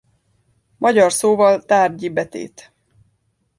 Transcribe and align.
Magyar 0.77 1.11
szóval 1.13 1.61
tárgyi 1.65 2.09
betét. 2.09 2.73